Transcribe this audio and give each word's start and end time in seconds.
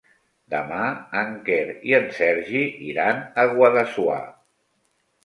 Demà 0.51 0.85
en 1.19 1.35
Quer 1.49 1.57
i 1.89 1.93
en 1.97 2.07
Sergi 2.21 2.63
iran 2.87 3.21
a 3.45 3.47
Guadassuar. 3.53 4.19